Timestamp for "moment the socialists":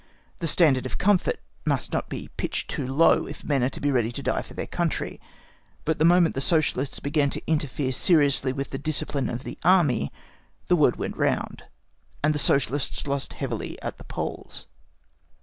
6.05-6.99